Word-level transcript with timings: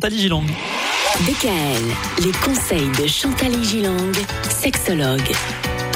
Chantal 0.00 0.16
Gilang. 0.16 0.46
DKL, 1.26 2.24
les 2.24 2.30
conseils 2.30 2.88
de 3.02 3.08
Chantal 3.08 3.64
Gilang, 3.64 4.12
sexologue. 4.48 5.32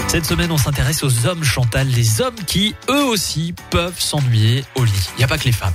Cette 0.09 0.27
semaine, 0.27 0.51
on 0.51 0.57
s'intéresse 0.57 1.05
aux 1.05 1.27
hommes, 1.29 1.45
Chantal, 1.45 1.87
les 1.87 2.21
hommes 2.21 2.35
qui, 2.49 2.75
eux 2.91 3.05
aussi, 3.05 3.55
peuvent 3.71 4.01
s'ennuyer 4.01 4.65
au 4.75 4.83
lit. 4.83 5.09
Il 5.15 5.19
n'y 5.19 5.25
a 5.25 5.29
pas 5.29 5.39
que 5.39 5.45
les 5.45 5.53
femmes. 5.53 5.75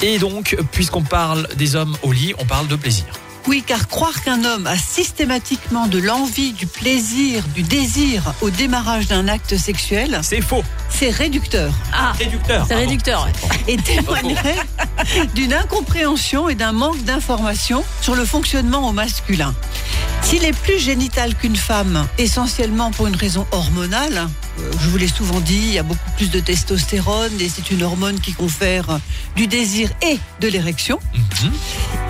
Et 0.00 0.18
donc, 0.18 0.56
puisqu'on 0.72 1.02
parle 1.02 1.48
des 1.56 1.76
hommes 1.76 1.98
au 2.02 2.12
lit, 2.12 2.32
on 2.38 2.46
parle 2.46 2.66
de 2.66 2.76
plaisir. 2.76 3.04
Oui, 3.46 3.62
car 3.66 3.88
croire 3.88 4.22
qu'un 4.22 4.42
homme 4.42 4.66
a 4.66 4.78
systématiquement 4.78 5.86
de 5.86 5.98
l'envie, 5.98 6.52
du 6.52 6.66
plaisir, 6.66 7.44
du 7.54 7.62
désir 7.62 8.32
au 8.40 8.48
démarrage 8.48 9.06
d'un 9.06 9.28
acte 9.28 9.58
sexuel, 9.58 10.18
C'est 10.22 10.40
faux. 10.40 10.64
C'est 10.90 11.10
réducteur 11.10 11.72
Ah, 11.92 12.12
Réducteur. 12.18 12.64
c'est 12.68 12.74
réducteur. 12.74 13.28
et 13.68 13.76
témoignerait 13.76 14.56
d'une 15.34 15.52
incompréhension 15.54 16.48
et 16.48 16.54
d'un 16.54 16.72
manque 16.72 17.02
d'information 17.04 17.84
sur 18.00 18.14
le 18.14 18.24
fonctionnement 18.24 18.88
au 18.88 18.92
masculin. 18.92 19.54
S'il 20.22 20.44
est 20.44 20.52
plus 20.52 20.78
génital 20.78 21.34
qu'une 21.34 21.56
femme, 21.56 22.06
essentiellement 22.18 22.90
pour 22.90 23.06
une 23.06 23.16
raison 23.16 23.46
hormonale, 23.52 24.28
euh, 24.58 24.70
je 24.80 24.88
vous 24.90 24.98
l'ai 24.98 25.08
souvent 25.08 25.40
dit, 25.40 25.56
il 25.56 25.72
y 25.72 25.78
a 25.78 25.82
beaucoup 25.82 26.10
plus 26.16 26.30
de 26.30 26.38
testostérone 26.40 27.32
et 27.40 27.48
c'est 27.48 27.70
une 27.70 27.82
hormone 27.82 28.20
qui 28.20 28.32
confère 28.34 29.00
du 29.36 29.46
désir 29.46 29.88
et 30.02 30.18
de 30.40 30.48
l'érection. 30.48 30.98
Mhm. 31.42 31.52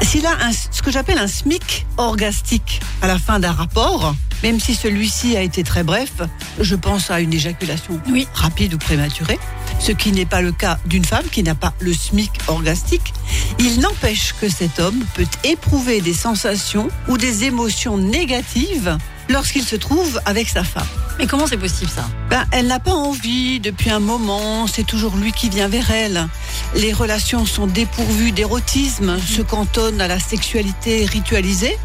S'il 0.03 0.27
a 0.27 0.33
un- 0.33 0.53
ce 0.53 0.83
que 0.83 0.91
j'appelle 0.91 1.19
un 1.19 1.29
SMIC 1.29 1.87
orgastique 1.99 2.81
à 3.03 3.07
la 3.07 3.19
fin 3.19 3.39
d'un 3.39 3.53
rapport, 3.53 4.15
même 4.43 4.61
si 4.61 4.75
celui-ci 4.75 5.37
a 5.37 5.43
été 5.43 5.63
très 5.63 5.83
bref, 5.83 6.13
je 6.59 6.75
pense 6.75 7.11
à 7.11 7.21
une 7.21 7.33
éjaculation 7.33 8.01
Oui. 8.09 8.27
rapide 8.35 8.75
ou 8.75 8.79
prématurée, 8.79 9.39
ce 9.79 9.93
qui 9.93 10.13
n'est 10.13 10.27
pas 10.27 10.41
le 10.43 10.53
cas 10.53 10.79
d'une 10.87 11.05
femme 11.05 11.25
qui 11.31 11.43
n'a 11.43 11.55
pas 11.55 11.73
le 11.81 11.93
SMIC 11.93 12.31
orgastique. 12.49 13.13
Il 13.59 13.81
n'empêche 13.81 14.35
que 14.41 14.49
cet 14.49 14.79
homme 14.81 15.05
peut 15.15 15.27
éprouver 15.45 16.01
des 16.01 16.15
sensations 16.15 16.89
ou 17.09 17.17
des 17.19 17.45
émotions 17.45 17.97
négatives 17.99 18.97
lorsqu'il 19.29 19.63
se 19.63 19.77
trouve 19.77 20.21
avec 20.27 20.49
sa 20.49 20.65
femme. 20.65 20.87
Mais 21.19 21.27
comment 21.27 21.47
c'est 21.47 21.57
possible 21.57 21.91
ça? 21.95 22.09
Ben, 22.31 22.45
elle 22.51 22.67
n'a 22.67 22.81
pas 22.81 22.95
envie 22.95 23.61
depuis 23.61 23.91
un 23.91 24.01
moment, 24.01 24.67
c'est 24.67 24.87
toujours 24.87 25.17
lui 25.17 25.33
qui 25.33 25.49
vient 25.51 25.69
vers 25.69 25.91
elle. 25.91 26.27
Les 26.75 26.93
relations 26.93 27.47
sont 27.47 27.67
dépourvues 27.67 28.33
d'érotisme, 28.33 29.19
se 29.21 29.43
cantonnent 29.43 30.01
à 30.01 30.09
la 30.09 30.19
sexualité 30.19 31.05
ritualisée. 31.05 31.77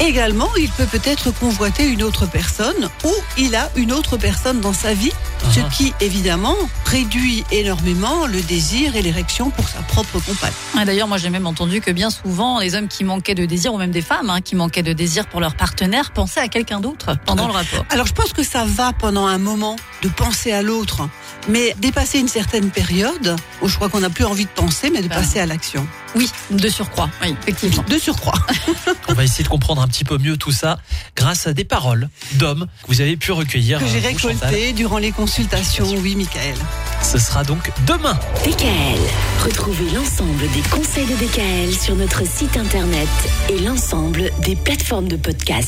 Également, 0.00 0.48
il 0.58 0.68
peut 0.70 0.86
peut-être 0.86 1.30
convoiter 1.38 1.86
une 1.86 2.02
autre 2.02 2.26
personne 2.26 2.88
ou 3.04 3.12
il 3.38 3.54
a 3.54 3.70
une 3.76 3.92
autre 3.92 4.16
personne 4.16 4.60
dans 4.60 4.72
sa 4.72 4.94
vie, 4.94 5.12
ce 5.52 5.60
Ah. 5.60 5.68
qui 5.72 5.94
évidemment 6.00 6.56
réduit 6.86 7.44
énormément 7.52 8.26
le 8.26 8.40
désir 8.42 8.96
et 8.96 9.02
l'érection 9.02 9.50
pour 9.50 9.68
sa 9.68 9.80
propre 9.82 10.18
compagne. 10.18 10.52
Ouais, 10.76 10.84
D'ailleurs, 10.84 11.06
moi 11.06 11.18
j'ai 11.18 11.30
même 11.30 11.46
entendu 11.46 11.80
que 11.80 11.90
bien 11.92 12.10
souvent, 12.10 12.58
les 12.58 12.74
hommes 12.74 12.88
qui 12.88 13.04
manquaient 13.04 13.36
de 13.36 13.44
désir, 13.46 13.72
ou 13.74 13.78
même 13.78 13.92
des 13.92 14.02
femmes 14.02 14.28
hein, 14.28 14.40
qui 14.40 14.56
manquaient 14.56 14.82
de 14.82 14.92
désir 14.92 15.26
pour 15.28 15.40
leur 15.40 15.54
partenaire, 15.54 16.10
pensaient 16.10 16.40
à 16.40 16.48
quelqu'un 16.48 16.80
d'autre 16.80 17.16
pendant 17.24 17.46
le 17.46 17.52
rapport. 17.52 17.84
Alors 17.90 18.06
je 18.06 18.12
pense 18.12 18.32
que 18.32 18.42
ça 18.42 18.64
va 18.64 18.92
pendant 18.92 19.26
un 19.26 19.38
moment 19.38 19.76
de 20.02 20.08
penser 20.08 20.52
à 20.52 20.62
l'autre, 20.62 21.08
mais 21.48 21.74
dépasser 21.78 22.18
une 22.18 22.28
certaine 22.28 22.70
période, 22.70 23.36
où 23.62 23.68
je 23.68 23.76
crois 23.76 23.88
qu'on 23.88 24.00
n'a 24.00 24.10
plus 24.10 24.24
envie 24.24 24.44
de 24.44 24.50
penser, 24.50 24.90
mais 24.90 25.00
de 25.02 25.08
Ben. 25.08 25.16
passer 25.16 25.38
à 25.40 25.46
l'action. 25.46 25.86
Oui, 26.14 26.30
de 26.50 26.68
surcroît, 26.68 27.08
oui, 27.22 27.34
effectivement. 27.42 27.84
De 27.88 27.96
surcroît. 27.98 28.34
On 29.08 29.14
va 29.14 29.24
essayer 29.24 29.44
de 29.44 29.48
comprendre 29.48 29.80
un 29.80 29.88
petit 29.88 30.04
peu 30.04 30.18
mieux 30.18 30.36
tout 30.36 30.52
ça 30.52 30.78
grâce 31.16 31.46
à 31.46 31.54
des 31.54 31.64
paroles 31.64 32.08
d'hommes 32.34 32.66
que 32.82 32.88
vous 32.88 33.00
avez 33.00 33.16
pu 33.16 33.32
recueillir. 33.32 33.78
que 33.78 33.86
j'ai 33.86 34.04
euh, 34.04 34.10
vous, 34.12 34.18
Chantal. 34.18 34.50
récolté 34.50 34.72
durant 34.72 34.98
les 34.98 35.12
consultations. 35.12 35.86
Oui, 36.02 36.14
Michael. 36.16 36.56
Ce 37.02 37.18
sera 37.18 37.44
donc 37.44 37.70
demain. 37.86 38.18
DKL, 38.44 39.00
retrouvez 39.44 39.90
l'ensemble 39.90 40.50
des 40.52 40.60
conseils 40.70 41.06
de 41.06 41.14
DKL 41.14 41.72
sur 41.74 41.94
notre 41.96 42.26
site 42.26 42.56
internet 42.56 43.08
et 43.48 43.58
l'ensemble 43.60 44.30
des 44.44 44.54
plateformes 44.56 45.08
de 45.08 45.16
podcast. 45.16 45.60